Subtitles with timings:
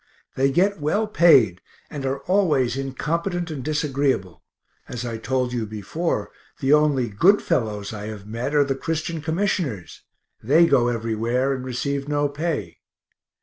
[0.33, 4.41] They get well paid, and are always incompetent and disagreeable;
[4.89, 9.21] as I told you before, the only good fellows I have met are the Christian
[9.21, 10.01] commissioners
[10.41, 12.79] they go everywhere and receive no pay.